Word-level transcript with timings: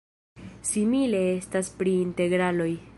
Simile 0.69 1.21
estas 1.37 1.71
pri 1.83 1.97
integraloj. 2.09 2.71